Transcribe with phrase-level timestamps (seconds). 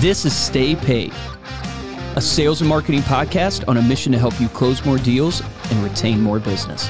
[0.00, 1.12] This is Stay Paid,
[2.14, 5.82] a sales and marketing podcast on a mission to help you close more deals and
[5.82, 6.88] retain more business.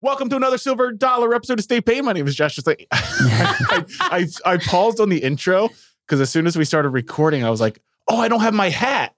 [0.00, 2.04] Welcome to another silver dollar episode of Stay Paid.
[2.04, 2.54] My name is Josh.
[2.54, 5.68] Just like I, I, I paused on the intro
[6.06, 8.70] because as soon as we started recording, I was like, "Oh, I don't have my
[8.70, 9.09] hat."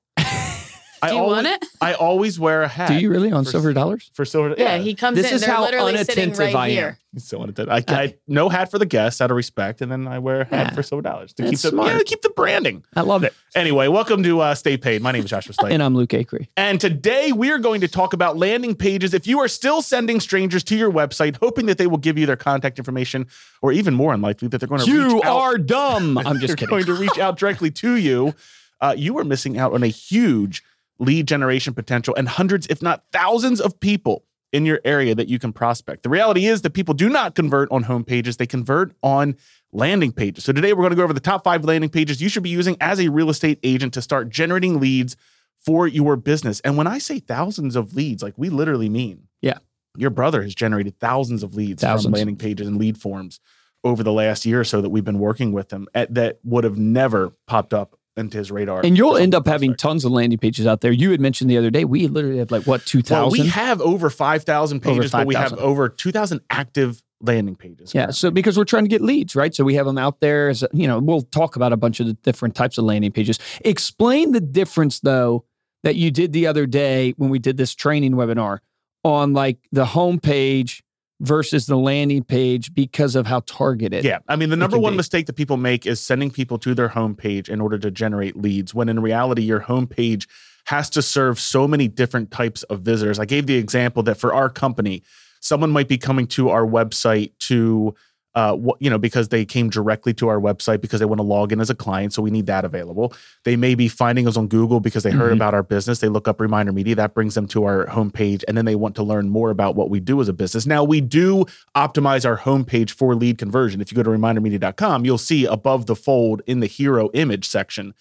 [1.04, 1.66] I Do you always, want it?
[1.80, 2.86] I always wear a hat.
[2.88, 4.08] Do you really on For- silver dollars?
[4.14, 4.54] for silver?
[4.56, 5.34] Yeah, he comes This in.
[5.36, 6.70] is how literally unattentive right I am.
[6.72, 6.98] here.
[7.12, 7.90] He's so unattended.
[7.90, 10.44] I, I no hat for the guests out of respect, and then I wear a
[10.44, 10.74] hat Yeah.
[10.74, 11.88] for silver dollars to That's keep the smart.
[11.90, 12.84] yeah, to keep the branding.
[12.94, 13.34] I love it.
[13.56, 15.02] Anyway, welcome to uh, Stay Paid.
[15.02, 15.72] My name is Joshua Stike.
[15.72, 16.46] And I'm Luke Acree.
[16.56, 19.12] And today we are going to talk about landing pages.
[19.12, 22.26] If you are still sending strangers to your website, hoping that they will give you
[22.26, 23.26] their contact information,
[23.60, 26.16] or even more unlikely that they're going to You reach out, are dumb.
[26.24, 26.70] I'm just kidding.
[26.70, 28.34] going to reach out directly to you,
[28.80, 30.62] uh, you are missing out on a huge
[30.98, 35.38] lead generation potential and hundreds, if not thousands, of people in your area that you
[35.38, 36.02] can prospect.
[36.02, 39.36] The reality is that people do not convert on home pages; they convert on
[39.72, 40.44] landing pages.
[40.44, 42.50] So today we're going to go over the top five landing pages you should be
[42.50, 45.16] using as a real estate agent to start generating leads
[45.64, 46.60] for your business.
[46.60, 49.58] And when I say thousands of leads, like we literally mean, Yeah.
[49.96, 53.40] your brother has generated thousands of leads from landing pages and lead forms
[53.84, 56.64] over the last year or so that we've been working with him at, that would
[56.64, 58.80] have never popped up into his radar.
[58.84, 60.92] And you'll end up having tons of landing pages out there.
[60.92, 63.22] You had mentioned the other day, we literally have like, what, 2,000?
[63.22, 67.94] Well, we have over 5,000 Over pages, but we have over 2,000 active landing pages.
[67.94, 69.54] Yeah, so because we're trying to get leads, right?
[69.54, 70.48] So we have them out there.
[70.48, 73.38] As, you know, we'll talk about a bunch of the different types of landing pages.
[73.64, 75.44] Explain the difference, though,
[75.84, 78.58] that you did the other day when we did this training webinar
[79.04, 80.82] on like the homepage
[81.22, 84.04] versus the landing page because of how targeted.
[84.04, 84.18] Yeah.
[84.28, 84.96] I mean, the number one be.
[84.96, 88.74] mistake that people make is sending people to their homepage in order to generate leads,
[88.74, 90.26] when in reality, your homepage
[90.66, 93.18] has to serve so many different types of visitors.
[93.18, 95.02] I gave the example that for our company,
[95.40, 97.94] someone might be coming to our website to,
[98.34, 101.52] uh, you know, because they came directly to our website because they want to log
[101.52, 102.12] in as a client.
[102.14, 103.12] So we need that available.
[103.44, 105.36] They may be finding us on Google because they heard Mhm.
[105.36, 106.00] about our business.
[106.00, 106.94] They look up Reminder Media.
[106.94, 108.42] That brings them to our homepage.
[108.48, 110.66] And then they want to learn more about what we do as a business.
[110.66, 111.44] Now, we do
[111.76, 113.80] optimize our homepage for lead conversion.
[113.80, 117.92] If you go to remindermedia.com, you'll see above the fold in the hero image section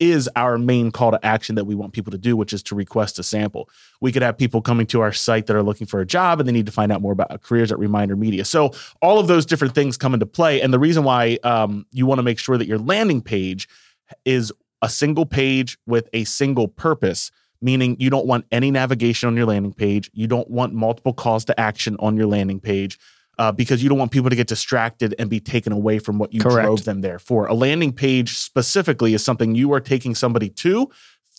[0.00, 2.74] is our main call to action that we want people to do, which is to
[2.74, 3.68] request a sample.
[4.00, 6.48] We could have people coming to our site that are looking for a job and
[6.48, 8.44] they need to find out more about careers at Reminder Media.
[8.44, 10.60] So all of those different things come into play.
[10.60, 13.68] And the reason why um, you want to make sure that your landing page
[14.24, 14.52] is
[14.82, 17.30] a single page with a single purpose,
[17.62, 20.10] meaning you don't want any navigation on your landing page.
[20.12, 22.98] You don't want multiple calls to action on your landing page.
[23.36, 26.32] Uh, because you don't want people to get distracted and be taken away from what
[26.32, 26.66] you Correct.
[26.66, 27.46] drove them there for.
[27.46, 30.88] A landing page specifically is something you are taking somebody to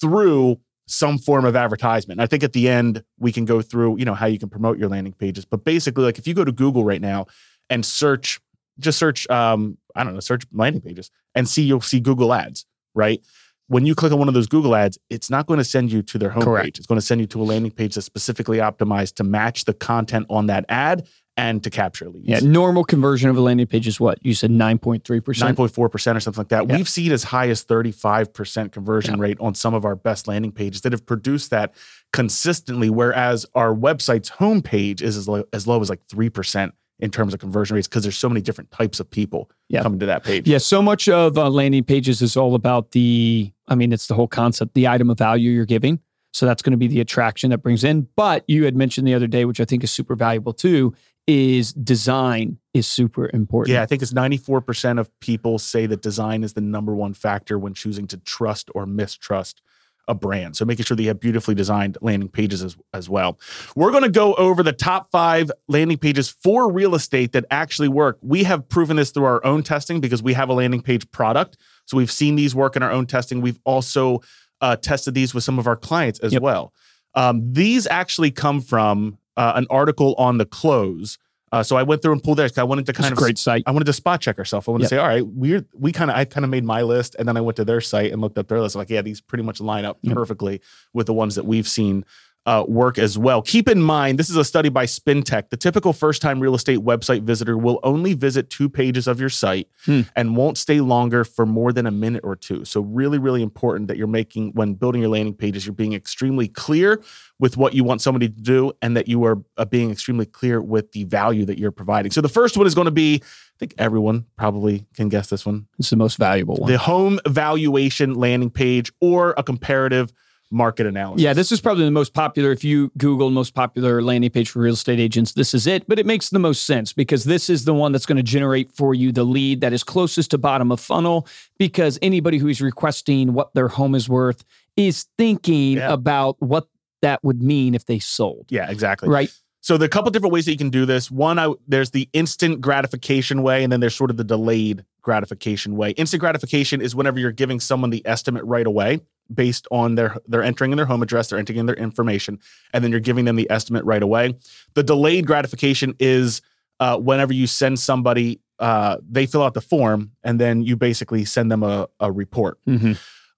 [0.02, 2.20] through some form of advertisement.
[2.20, 4.50] And I think at the end we can go through, you know, how you can
[4.50, 5.46] promote your landing pages.
[5.46, 7.28] But basically, like if you go to Google right now
[7.70, 8.40] and search,
[8.80, 12.66] just search, um, I don't know, search landing pages and see you'll see Google ads,
[12.94, 13.22] right?
[13.68, 16.04] When you click on one of those Google ads, it's not going to send you
[16.04, 16.44] to their homepage.
[16.44, 16.78] Correct.
[16.78, 19.74] It's going to send you to a landing page that's specifically optimized to match the
[19.74, 22.28] content on that ad and to capture leads.
[22.28, 24.20] Yeah, normal conversion of a landing page is what?
[24.26, 25.02] You said 9.3%.
[25.22, 25.78] 9.4%
[26.16, 26.70] or something like that.
[26.70, 26.78] Yeah.
[26.78, 29.22] We've seen as high as 35% conversion Yeah.
[29.22, 31.74] rate on some of our best landing pages that have produced that
[32.14, 37.34] consistently, whereas our website's homepage is as low as, low as like 3% in terms
[37.34, 39.84] of conversion rates because there's so many different types of people Yeah.
[39.84, 40.48] coming to that page.
[40.48, 44.14] Yeah, so much of uh, landing pages is all about the, I mean, it's the
[44.14, 46.00] whole concept, the item of value you're giving.
[46.32, 48.08] So that's going to be the attraction that brings in.
[48.16, 50.94] But you had mentioned the other day, which I think is super valuable too,
[51.28, 53.74] is design is super important.
[53.74, 57.58] Yeah, I think it's 94% of people say that design is the number one factor
[57.58, 59.62] when choosing to trust or mistrust
[60.08, 60.56] a brand.
[60.56, 63.40] So making sure that you have beautifully designed landing pages as, as well.
[63.76, 67.88] We're going to go over the top five landing pages for real estate that actually
[67.88, 68.20] work.
[68.22, 71.58] We have proven this through our own testing because we have a landing page product.
[71.86, 73.42] So we've seen these work in our own testing.
[73.42, 74.22] We've also
[74.62, 76.42] uh, tested these with some of our clients as Yep.
[76.44, 76.72] well.
[77.16, 81.18] Um, these actually come from uh, an article on the close.
[81.52, 82.52] Uh, so I went through and pulled theirs.
[82.52, 83.64] 'cause I wanted to kind a of great site.
[83.66, 84.68] I wanted to spot check ourselves.
[84.68, 84.90] I wanted Yep.
[84.90, 87.28] to say, all right, we're we kind of I kind of made my list, and
[87.28, 88.76] then I went to their site and looked up their list.
[88.76, 90.16] I'm Like, yeah, these pretty much line up Yep.
[90.16, 90.60] perfectly
[90.94, 92.04] with the ones that we've seen
[92.46, 93.42] uh, work as well.
[93.42, 95.50] Keep in mind, this is a study by SpinTech.
[95.50, 99.68] The typical first-time real estate website visitor will only visit two pages of your site
[99.86, 100.02] Hmm.
[100.16, 102.64] and won't stay longer for more than a minute or two.
[102.66, 106.48] So, really, really important that you're making when building your landing pages, you're being extremely
[106.48, 107.02] clear
[107.40, 110.62] with what you want somebody to do, and that you are uh, being extremely clear
[110.62, 112.12] with the value that you're providing.
[112.12, 113.22] So, the first one is going to be.
[113.24, 116.70] I think everyone probably can guess this one It's the most valuable one.
[116.70, 120.12] the home valuation landing page or a comparative
[120.52, 121.22] market analysis.
[121.24, 122.52] Yeah, this is probably the most popular.
[122.52, 125.88] If you Google most popular landing page for real estate agents, this is it.
[125.88, 128.72] But it makes the most sense because this is the one that's going to generate
[128.72, 131.28] for you the lead that is closest to bottom of funnel.
[131.58, 134.44] Because anybody who is requesting what their home is worth
[134.78, 135.92] is thinking Yeah.
[135.92, 136.68] about what
[137.02, 138.46] that would mean if they sold.
[138.50, 139.10] Yeah, exactly.
[139.10, 139.32] Right.
[139.66, 141.10] So the couple different ways that you can do this.
[141.10, 145.76] One, I, there's the instant gratification way, and then there's sort of the delayed gratification
[145.76, 145.90] way.
[145.94, 149.02] Instant gratification is whenever you're giving someone the estimate right away
[149.34, 152.38] based on their they're entering in their home address, they're entering in their information,
[152.74, 154.36] and then you're giving them the estimate right away.
[154.76, 156.44] The delayed gratification is
[156.80, 161.26] uh, whenever you send somebody, uh, they fill out the form, and then you basically
[161.26, 162.60] send them a, a report.
[162.68, 162.92] Mm-hmm.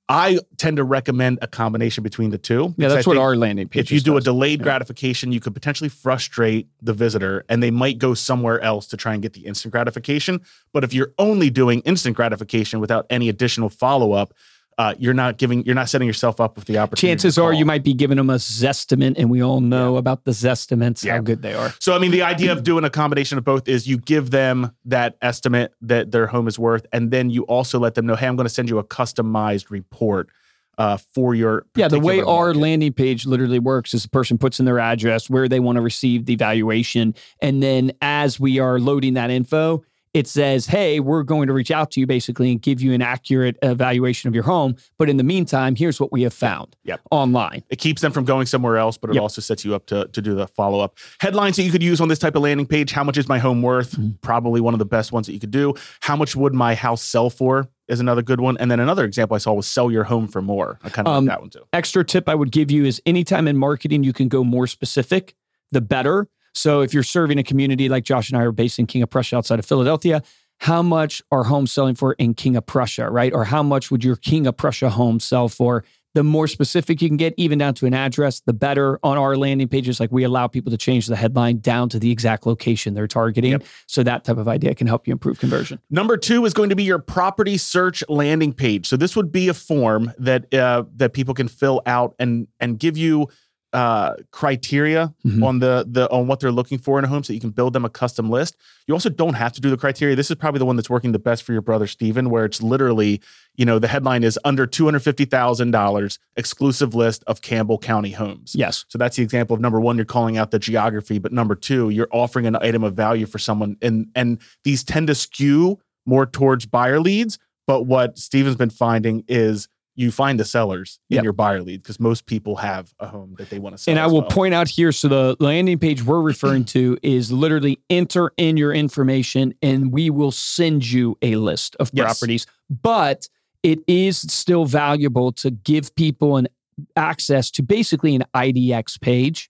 [0.10, 2.74] I tend to recommend a combination between the two.
[2.78, 3.82] Yeah, that's what our landing page.
[3.82, 4.64] if you do a delayed Yeah.
[4.64, 9.14] gratification, you could potentially frustrate the visitor and they might go somewhere else to try
[9.14, 10.40] and get the instant gratification.
[10.72, 14.34] But if you're only doing instant gratification without any additional follow up,
[14.78, 17.14] uh, you're not giving, you're not setting yourself up with the opportunity.
[17.14, 20.32] chances are you might be giving them a zestimate, and we all know about the
[20.32, 21.14] zestimates, Yeah.
[21.16, 21.74] how good they are.
[21.80, 24.72] So, I mean, the idea of doing a combination of both is you give them
[24.86, 28.28] that estimate that their home is worth, and then you also let them know, hey,
[28.28, 30.30] I'm going to send you a customized report
[30.78, 31.66] uh, for your.
[31.76, 34.78] Yeah, the way particular our landing page literally works is the person puts in their
[34.78, 37.16] address, where they want to receive the valuation.
[37.42, 39.84] And then as we are loading that info,
[40.14, 43.02] it says, hey, we're going to reach out to you basically and give you an
[43.02, 44.76] accurate evaluation of your home.
[44.98, 47.02] But in the meantime, here's what we have found Yep.
[47.12, 47.64] online.
[47.70, 49.22] It keeps them from going somewhere else, but it Yep.
[49.22, 50.98] also sets you up to, to do the follow up.
[51.20, 53.38] Headlines that you could use on this type of landing page How much is my
[53.40, 53.92] home worth?
[53.92, 54.12] Mm-hmm.
[54.22, 55.74] Probably one of the best ones that you could do.
[56.00, 57.68] How much would my house sell for?
[57.88, 58.58] Is another good one.
[58.58, 60.78] And then another example I saw was sell your home for more.
[60.84, 61.64] I kind of Um, like that one too.
[61.72, 65.36] extra tip I would give you is anytime in marketing you can go more specific,
[65.72, 66.28] the better.
[66.58, 69.10] So if you're serving a community like Josh and I are based in King of
[69.10, 70.24] Prussia outside of Philadelphia,
[70.60, 73.32] how much are homes selling for in King of Prussia, right?
[73.32, 75.84] Or how much would your King of Prussia home sell for?
[76.16, 79.00] The more specific you can get, even down to an address, the better.
[79.04, 82.10] On our landing pages, like we allow people to change the headline down to the
[82.10, 83.52] exact location they're targeting.
[83.52, 83.66] Yep.
[83.86, 85.80] So that type of idea can help you improve conversion.
[85.92, 88.88] Number two is going to be your property search landing page.
[88.88, 92.80] So this would be a form that uh, that people can fill out and and
[92.80, 93.28] give you
[93.74, 95.44] uh, criteria Mhm.
[95.46, 97.74] on the the on what they're looking for in a home, so you can build
[97.74, 98.56] them a custom list.
[98.88, 100.16] You also don't have to do the criteria.
[100.16, 102.62] This is probably the one that's working the best for your brother Steven, where it's
[102.62, 103.22] literally,
[103.56, 107.78] you know, the headline is under two hundred fifty thousand dollars, exclusive list of Campbell
[107.78, 108.54] County homes.
[108.56, 108.86] Yes.
[108.88, 111.90] So that's the example of number one, you're calling out the geography, but number two,
[111.90, 113.76] you're offering an item of value for someone.
[113.82, 117.38] And and these tend to skew more towards buyer leads.
[117.68, 119.68] But what Steven's been finding is
[119.98, 121.24] you find the sellers in Yep.
[121.26, 123.92] your buyer lead because most people have a home that they want to sell.
[123.92, 124.30] And I will well.
[124.30, 128.72] point out here so the landing page we're referring to is literally enter in your
[128.74, 132.06] information and we will send you a list of Yes.
[132.06, 132.46] properties.
[132.70, 133.28] But
[133.64, 136.48] it is still valuable to give people an
[136.96, 139.50] access to basically an IDX page.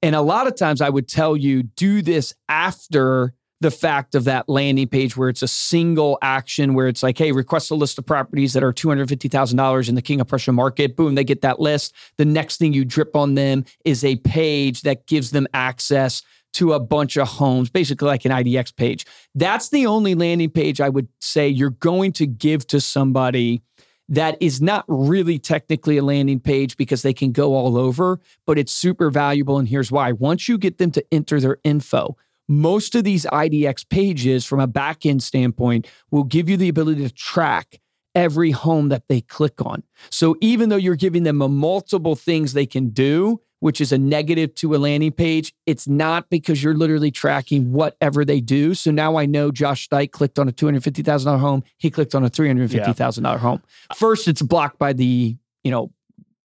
[0.00, 4.24] And a lot of times I would tell you do this after the fact of
[4.24, 7.98] that landing page where it's a single action where it's like, hey, request a list
[7.98, 10.96] of properties that are $250,000 in the King of Prussia market.
[10.96, 11.92] Boom, they get that list.
[12.18, 16.22] The next thing you drip on them is a page that gives them access
[16.54, 19.04] to a bunch of homes, basically like an IDX page.
[19.34, 23.62] That's the only landing page I would say you're going to give to somebody
[24.08, 28.58] that is not really technically a landing page because they can go all over, but
[28.58, 29.58] it's super valuable.
[29.58, 30.12] And here's why.
[30.12, 32.16] Once you get them to enter their info,
[32.48, 37.06] most of these IDX pages, from a back end standpoint, will give you the ability
[37.06, 37.80] to track
[38.14, 39.82] every home that they click on.
[40.10, 43.98] So even though you're giving them a multiple things they can do, which is a
[43.98, 48.74] negative to a landing page, it's not because you're literally tracking whatever they do.
[48.74, 51.64] So now I know Josh Stike clicked on a $250,000 home.
[51.76, 53.62] He clicked on a $350,000 home.
[53.94, 55.92] First, it's blocked by the, you know,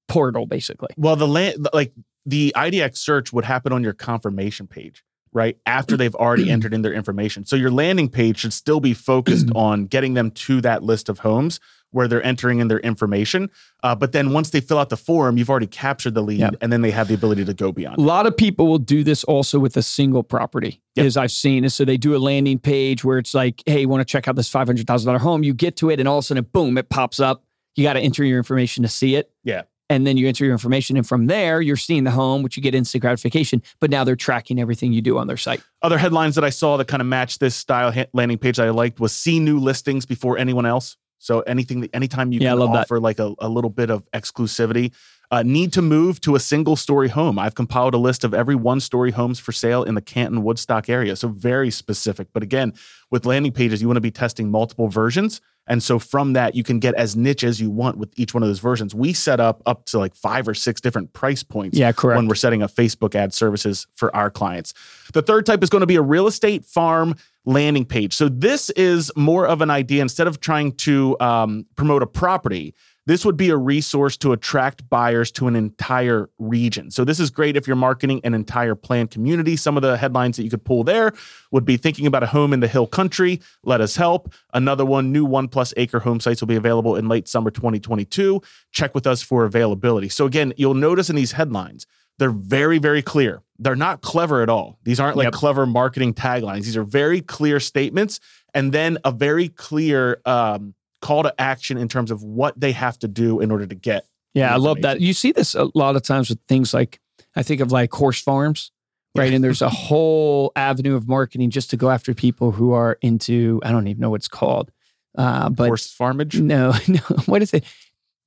[0.07, 0.89] portal basically.
[0.97, 1.93] Well, the land like
[2.25, 5.57] the IDX search would happen on your confirmation page, right?
[5.65, 7.45] After they've already entered in their information.
[7.45, 11.19] So your landing page should still be focused on getting them to that list of
[11.19, 11.59] homes
[11.93, 13.49] where they're entering in their information.
[13.83, 16.55] Uh, but then once they fill out the form, you've already captured the lead Yep.
[16.61, 17.97] and then they have the ability to go beyond.
[17.97, 21.05] A lot of people will do this also with a single property, Yep.
[21.05, 21.65] as I've seen.
[21.65, 24.29] And so they do a landing page where it's like, hey, you want to check
[24.29, 25.43] out this $500,000 home?
[25.43, 27.43] You get to it, and all of a sudden, boom, it pops up.
[27.75, 29.29] You got to enter your information to see it.
[29.43, 29.63] Yeah.
[29.91, 30.95] And then you enter your information.
[30.95, 33.61] And from there, you're seeing the home, which you get instant gratification.
[33.81, 35.61] But now they're tracking everything you do on their site.
[35.81, 38.69] Other headlines that I saw that kind of match this style landing page that I
[38.69, 40.95] liked was see new listings before anyone else.
[41.17, 42.79] So anything, that anytime you Yeah, can love that.
[42.83, 44.93] offer like a, a little bit of exclusivity.
[45.31, 47.39] Uh, need to move to a single story home.
[47.39, 50.89] I've compiled a list of every one story homes for sale in the Canton Woodstock
[50.89, 51.15] area.
[51.15, 52.27] So very specific.
[52.33, 52.73] But again,
[53.09, 56.63] with landing pages, you want to be testing multiple versions And so from that, you
[56.63, 58.93] can get as niche as you want with each one of those versions.
[58.95, 62.17] We set up up to like five or six different price points Yeah, correct.
[62.17, 64.73] when we're setting up Facebook ad services for our clients.
[65.13, 68.13] The third type is going to be a real estate farm landing page.
[68.15, 72.73] So this is more of an idea instead of trying to um, promote a property.
[73.11, 76.89] This would be a resource to attract buyers to an entire region.
[76.91, 79.57] So, this is great if you're marketing an entire planned community.
[79.57, 81.11] Some of the headlines that you could pull there
[81.51, 83.41] would be thinking about a home in the hill country.
[83.65, 84.33] Let us help.
[84.53, 88.41] Another one, new one plus acre home sites will be available in late summer 2022.
[88.71, 90.07] Check with us for availability.
[90.07, 91.87] So, again, you'll notice in these headlines,
[92.17, 93.41] they're very, very clear.
[93.59, 94.79] They're not clever at all.
[94.85, 95.33] These aren't like Yep.
[95.33, 96.63] clever marketing taglines.
[96.63, 98.21] These are very clear statements
[98.53, 102.97] and then a very clear um, call to action in terms of what they have
[102.99, 104.05] to do in order to get.
[104.33, 105.01] Yeah, I love that.
[105.01, 106.99] You see this a lot of times with things like
[107.35, 108.71] I think of like horse farms,
[109.15, 109.33] right?
[109.33, 113.59] And there's a whole avenue of marketing just to go after people who are into
[113.63, 114.71] I don't even know what it's called,
[115.17, 116.39] uh, but Horse farmage.
[116.39, 117.65] no, no, what is it?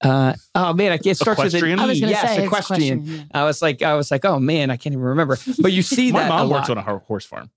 [0.02, 1.78] Uh, oh man, I can't start with an Equestrian?
[1.78, 1.82] E.
[1.82, 3.04] I was going to yes, say it's equestrian.
[3.04, 5.38] question, I was like, I was like, oh man, I can't even remember.
[5.60, 6.76] But you see My that mom a works lot.
[6.76, 7.50] on a horse farm.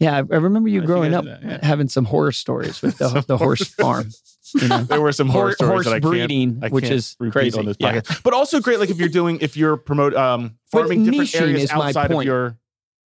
[0.00, 1.58] yeah, I I remember you I growing up that, yeah.
[1.62, 4.08] having some horror stories with the, the horse farm.
[4.54, 4.84] You know?
[4.88, 7.58] There were some horror horse that I can't, breeding, which is crazy.
[7.58, 8.00] on this Yeah.
[8.22, 11.70] But also great, like if you're doing, if you're promote um, But farming different areas
[11.70, 12.58] outside of your.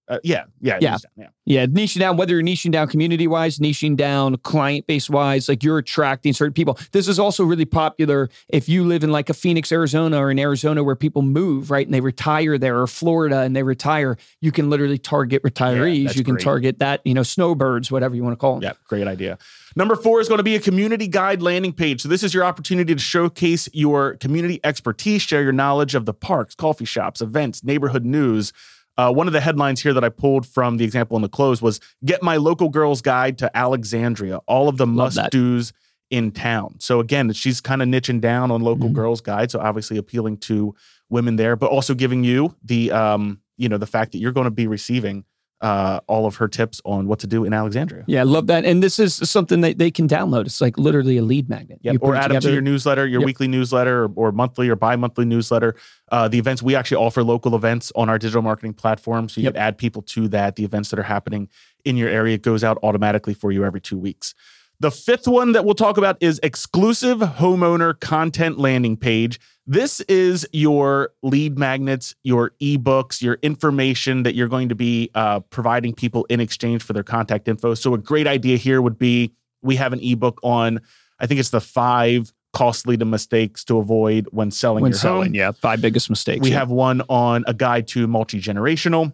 [0.09, 0.97] Uh, yeah, yeah, Yeah.
[1.17, 1.27] yeah.
[1.45, 5.63] Yeah, niching down, whether you're niching down community wise, niching down client base wise, like
[5.63, 6.79] you're attracting certain people.
[6.93, 10.39] This is also really popular if you live in like a Phoenix, Arizona, or in
[10.39, 11.87] Arizona where people move, right?
[11.87, 14.19] And they retire there, or Florida and they retire.
[14.43, 16.05] You can literally target retirees.
[16.05, 16.45] that's you can great.
[16.45, 18.65] target that, you know, snowbirds, whatever you want to call them.
[18.65, 19.39] Yeah, great idea.
[19.75, 22.03] Number four is going to be a community guide landing page.
[22.03, 26.15] So, this is your opportunity to showcase your community expertise, share your knowledge of the
[26.15, 28.53] parks, coffee shops, events, neighborhood news.
[28.99, 31.63] Uh, one of the headlines here that I pulled from the example in the close
[31.63, 35.31] was Get My Local Girl's Guide to Alexandria, all of the Love must that.
[35.31, 35.73] do's
[36.11, 36.75] in town.
[36.81, 38.95] So, again, she's kind of niching down on local Mhm.
[38.95, 39.51] girls' guide.
[39.53, 40.75] So, obviously appealing to
[41.11, 44.47] women there, but also giving you the, um, you know, the fact that you're going
[44.47, 45.25] to be receiving
[45.61, 48.05] uh, all of her tips on what to do in Alexandria.
[48.07, 48.65] Yeah, I love that.
[48.65, 50.47] And this is something that they can download.
[50.47, 51.81] It's like literally a lead magnet.
[51.83, 51.97] Yep.
[52.01, 53.27] Or add them to your newsletter, your Yep.
[53.27, 55.75] weekly newsletter, or, or monthly or bi-monthly newsletter.
[56.13, 59.47] Uh, the events we actually offer local events on our digital marketing platform, so you
[59.47, 59.55] Yep.
[59.55, 60.55] can add people to that.
[60.57, 61.49] The events that are happening
[61.85, 64.35] in your area goes out automatically for you every two weeks.
[64.81, 69.41] The fifth one that we'll talk about is exclusive homeowner content landing page.
[69.67, 75.41] This is your lead magnets, your ebooks, your information that you're going to be uh,
[75.41, 77.75] providing people in exchange for their contact info.
[77.75, 79.33] So, a great idea here would be
[79.63, 80.81] we have an ebook on,
[81.19, 85.29] I think it's the five costly to mistakes to avoid when selling when your selling.
[85.31, 85.35] home.
[85.35, 86.43] Yeah, five biggest mistakes.
[86.43, 86.61] We yeah.
[86.61, 89.13] have one on a guide to multi generational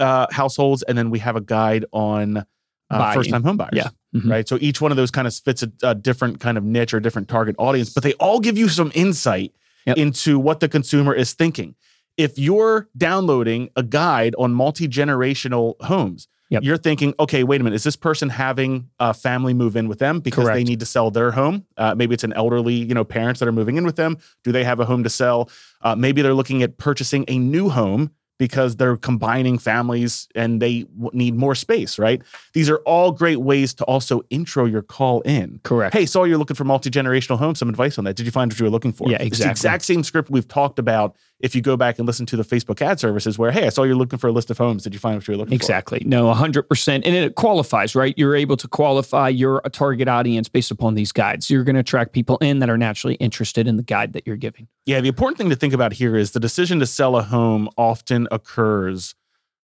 [0.00, 2.44] uh, households, and then we have a guide on
[2.90, 3.70] uh, first time home buyers.
[3.72, 3.88] Yeah.
[4.14, 4.30] Mhm.
[4.30, 4.48] Right.
[4.48, 7.00] So each one of those kind of fits a, a different kind of niche or
[7.00, 9.52] different target audience, but they all give you some insight
[9.86, 9.98] Yep.
[9.98, 11.74] into what the consumer is thinking.
[12.16, 16.62] If you're downloading a guide on multi generational homes, Yep.
[16.62, 19.98] you're thinking, okay, wait a minute, is this person having a family move in with
[19.98, 21.66] them because they need to sell their home?
[21.76, 24.16] Uh, maybe it's an elderly, you know, parents that are moving in with them.
[24.44, 25.50] Do they have a home to sell?
[25.82, 30.82] Uh, maybe they're looking at purchasing a new home because they're combining families and they
[30.82, 32.20] w- need more space, right?
[32.52, 35.60] These are all great ways to also intro your call in.
[35.62, 35.94] correct.
[35.94, 37.58] Hey, saw you're looking for multi generational homes.
[37.60, 38.16] Some advice on that.
[38.16, 39.08] Did you find what you were looking for?
[39.08, 39.50] Yeah, It's the exactly.
[39.50, 41.16] exact same script we've talked about.
[41.40, 43.82] If you go back and listen to the Facebook ad services, where hey, I saw
[43.82, 44.84] you're looking for a list of homes.
[44.84, 45.62] Did you find what you were looking for?
[45.62, 46.02] Exactly.
[46.06, 46.94] No, 100%.
[46.94, 48.14] And it qualifies, right?
[48.16, 51.50] You're able to qualify your target audience based upon these guides.
[51.50, 54.36] You're going to attract people in that are naturally interested in the guide that you're
[54.36, 54.68] giving.
[54.86, 57.68] Yeah, the important thing to think about here is the decision to sell a home
[57.76, 59.14] often occurs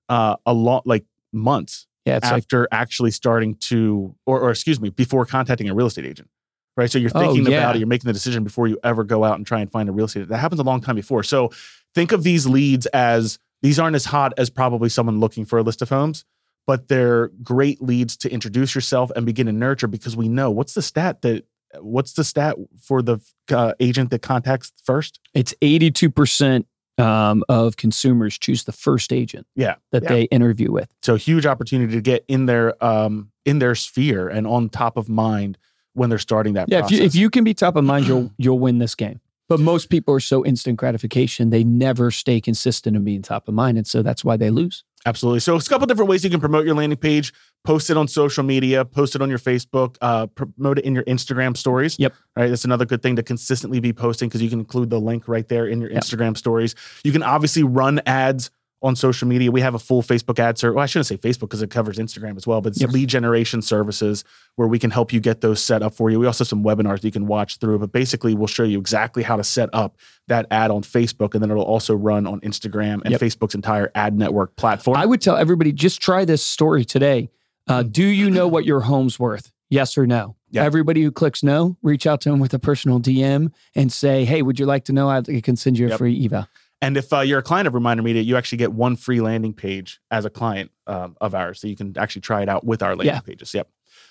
[0.08, 4.80] uh, a lot, like months Yeah, it's like, after actually starting to, or, or excuse
[4.80, 6.30] me, before contacting a real estate agent.
[6.76, 6.90] Right.
[6.90, 7.58] So you're Oh, thinking yeah.
[7.58, 9.88] about it, you're making the decision before you ever go out and try and find
[9.88, 10.28] a real estate.
[10.28, 11.22] That happens a long time before.
[11.22, 11.50] So
[11.94, 15.62] think of these leads as these aren't as hot as probably someone looking for a
[15.62, 16.24] list of homes,
[16.66, 20.74] but they're great leads to introduce yourself and begin to nurture because we know what's
[20.74, 21.44] the stat that
[21.80, 23.18] what's the stat for the
[23.50, 25.18] uh, agent that contacts first?
[25.34, 26.64] it's 82%
[26.98, 29.74] um, of consumers choose the first agent Yeah.
[29.92, 30.08] that Yeah.
[30.10, 30.88] they interview with.
[31.02, 35.08] So huge opportunity to get in their um in their sphere and on top of
[35.08, 35.56] mind
[35.96, 38.30] when they're starting that Yeah, if you, if you can be top of mind, you'll
[38.38, 39.20] you'll win this game.
[39.48, 43.54] But most people are so instant gratification, they never stay consistent in being top of
[43.54, 43.78] mind.
[43.78, 44.82] And so that's why they lose.
[45.06, 45.38] Absolutely.
[45.38, 47.32] So it's a couple different ways you can promote your landing page.
[47.62, 48.84] Post it on social media.
[48.84, 49.96] Post it on your Facebook.
[50.00, 51.96] Uh, promote it in your Instagram stories.
[51.96, 52.12] Yep.
[52.36, 52.48] Right.
[52.48, 55.46] That's another good thing to consistently be posting because you can include the link right
[55.46, 56.02] there in your Yep.
[56.02, 56.74] Instagram stories.
[57.04, 58.50] You can obviously run ads
[58.82, 59.50] on social media.
[59.50, 60.74] We have a full Facebook ad service.
[60.76, 62.90] Well, I shouldn't say Facebook because it covers Instagram as well, but it's Yep.
[62.90, 64.22] lead generation services
[64.56, 66.20] where we can help you get those set up for you.
[66.20, 69.22] We also have some webinars you can watch through, but basically we'll show you exactly
[69.22, 69.96] how to set up
[70.28, 73.20] that ad on Facebook and then it'll also run on Instagram and Yep.
[73.22, 74.96] Facebook's entire ad network platform.
[74.98, 77.30] I would tell everybody just try this story today.
[77.66, 79.52] Uh, do you know what your home's worth?
[79.70, 80.36] Yes or no?
[80.50, 80.62] Yeah.
[80.64, 84.40] Everybody who clicks no, reach out to them with a personal DM and say, "Hey,
[84.42, 85.08] would you like to know?
[85.10, 85.98] I can send you a Yep.
[85.98, 86.46] free eval."
[86.82, 89.54] And if uh, you're a client of Reminder Media, you actually get one free landing
[89.54, 91.60] page as a client um, of ours.
[91.60, 93.20] So you can actually try it out with our landing Yeah.
[93.20, 93.54] pages.
[93.54, 93.68] Yep.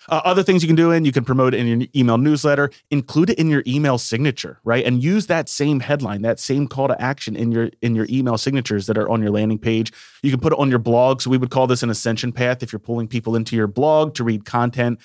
[0.07, 2.69] Uh, other things you can do in, you can promote it in your email newsletter,
[2.91, 4.86] include it in your email signature, right?
[4.86, 8.38] And use that same headline, that same call to action in your in your email
[8.38, 9.91] signatures that are on your landing page.
[10.22, 11.22] You can put it on your blog.
[11.22, 14.13] So we would call this an ascension path if you're pulling people into your blog
[14.15, 15.00] to read content.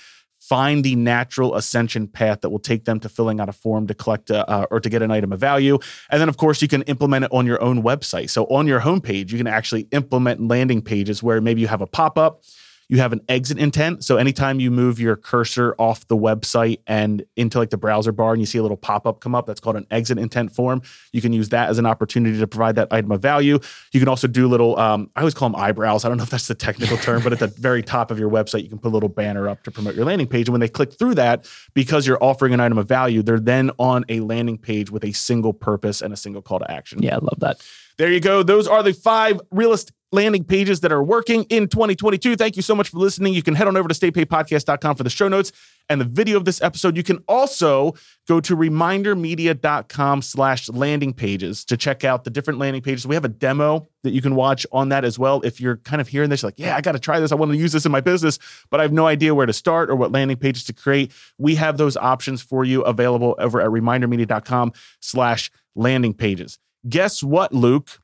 [0.51, 3.95] Find the natural ascension path that will take them to filling out a form to
[3.95, 5.79] collect a, uh, or to get an item of value.
[6.11, 8.31] And then, of course, you can implement it on your own website.
[8.31, 11.87] So on your homepage, you can actually implement landing pages where maybe you have a
[11.87, 12.43] pop up,
[12.91, 14.05] you have an exit intent.
[14.05, 18.33] So anytime you move your cursor off the website and into like the browser bar
[18.33, 20.83] and you see a little pop up come up, that's called an exit intent form.
[21.13, 23.61] You can use that as an opportunity to provide that item of value.
[23.93, 26.05] You can also do little, um, I always call them eyebrows.
[26.05, 28.29] I don't know if that's the technical term, but at the very top of your
[28.29, 30.49] website, you can put a little banner up to promote your landing page.
[30.49, 33.71] And when they click through that, because you're offering an item of value, they're then
[33.79, 37.01] on a landing page with a single purpose and a single call to action.
[37.01, 37.65] Yeah, I love that.
[37.99, 38.43] There you go.
[38.43, 42.37] Those are the five realist landing pages that are working in 2022.
[42.37, 43.33] Thank you so much for listening.
[43.33, 45.53] You can head on over to staypaidpodcast.com for the show notes
[45.89, 46.97] and the video of this episode.
[46.97, 47.95] You can also
[48.27, 53.07] go to remindermedia.com slash landing pages to check out the different landing pages.
[53.07, 55.41] We have a demo that you can watch on that as well.
[55.43, 57.33] If you're kind of hearing this, like, yeah, I got to try this.
[57.33, 58.39] I want to use this in my business,
[58.71, 61.13] but I have no idea where to start or what landing pages to create.
[61.39, 66.59] We have those options for you available over at remindermedia.com slash landing pages.
[66.89, 68.01] Guess what, Luke?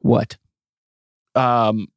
[0.00, 0.36] What?
[1.34, 1.88] Um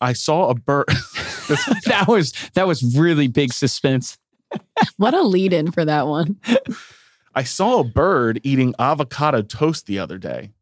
[0.00, 0.86] I saw a bird.
[1.86, 4.18] that was that was really big suspense.
[4.98, 6.38] What a lead in for that one.
[7.34, 10.52] I saw a bird eating avocado toast the other day.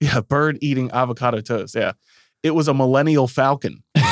[0.00, 1.74] Yeah, bird eating avocado toast.
[1.74, 1.92] Yeah.
[2.42, 3.82] It was a millennial falcon.
[3.96, 4.02] I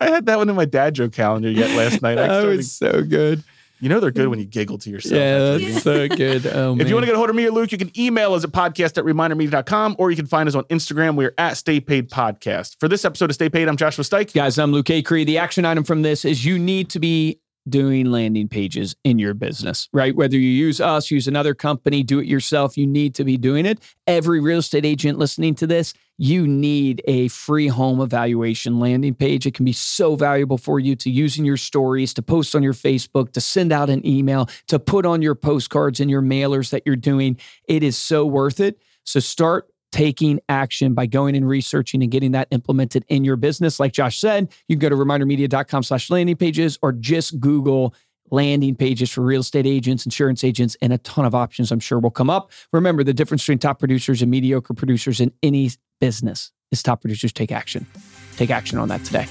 [0.00, 2.18] had that one in my dad joke calendar yet last night.
[2.18, 3.42] I that started- was so good.
[3.80, 5.14] You know they're good when you giggle to yourself.
[5.14, 6.46] Yeah, that's so good.
[6.54, 8.32] Oh, If you want to get a hold of me or Luke, you can email
[8.34, 11.16] us at podcast at remindermedia.com or you can find us on Instagram.
[11.16, 12.76] We're at Stay Paid Podcast.
[12.78, 14.32] For this episode of Stay Paid, I'm Joshua Stike.
[14.32, 15.26] Guys, I'm Luke Acree.
[15.26, 19.34] The action item from this is you need to be doing landing pages in your
[19.34, 20.14] business, right?
[20.14, 23.66] Whether you use us, use another company, do it yourself, you need to be doing
[23.66, 23.78] it.
[24.06, 29.46] Every real estate agent listening to this, you need a free home evaluation landing page.
[29.46, 32.62] It can be so valuable for you to use in your stories, to post on
[32.62, 36.70] your Facebook, to send out an email, to put on your postcards and your mailers
[36.70, 37.38] that you're doing.
[37.66, 38.78] It is so worth it.
[39.04, 43.78] So start taking action by going and researching and getting that implemented in your business.
[43.78, 47.94] Like Josh said, you can go to remindermedia.com slash landing pages or just Google
[48.32, 52.00] landing pages for real estate agents, insurance agents, and a ton of options I'm sure
[52.00, 52.50] will come up.
[52.72, 57.32] Remember, the difference between top producers and mediocre producers in any business is top producers
[57.32, 57.86] take action.
[58.34, 59.28] Take action on that today.